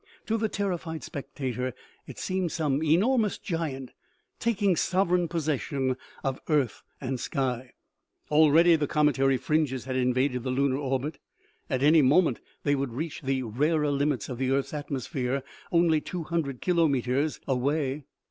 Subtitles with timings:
[0.25, 1.75] To the terrified spectator
[2.07, 3.91] it seemed some enormous giant,
[4.39, 7.73] taking sovereign possession of earth and sky.
[8.31, 11.19] Already the cometary fringes had invaded the lunar orbit.
[11.69, 16.23] At any moment they would reach the rarer limits of the earth's atmosphere, only two
[16.23, 18.05] hundred kilometers away.